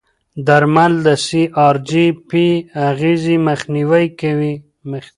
[0.47, 2.45] درمل د سی ار جي پي
[2.89, 4.53] اغېزې مخنیوي کوي.